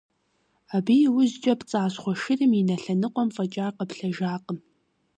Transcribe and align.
Абы 0.75 0.95
и 1.05 1.07
ужькӀэ 1.19 1.53
пцӀащхъуэ 1.59 2.13
шырым 2.21 2.51
и 2.59 2.61
нэ 2.67 2.75
лъэныкъуэм 2.81 3.29
фӀэкӀа 3.35 3.67
къэплъэжакъым. 3.77 4.59